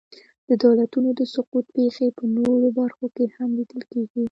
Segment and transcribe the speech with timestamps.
[0.49, 4.19] د دولتونو د سقوط پېښې په نورو برخو کې هم لیدل کېږي.